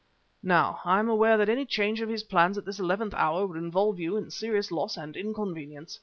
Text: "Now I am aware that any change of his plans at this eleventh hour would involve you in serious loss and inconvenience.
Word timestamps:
"Now 0.41 0.79
I 0.83 0.97
am 0.97 1.07
aware 1.09 1.37
that 1.37 1.47
any 1.47 1.63
change 1.63 2.01
of 2.01 2.09
his 2.09 2.23
plans 2.23 2.57
at 2.57 2.65
this 2.65 2.79
eleventh 2.79 3.13
hour 3.13 3.45
would 3.45 3.55
involve 3.57 3.99
you 3.99 4.17
in 4.17 4.31
serious 4.31 4.71
loss 4.71 4.97
and 4.97 5.15
inconvenience. 5.15 5.99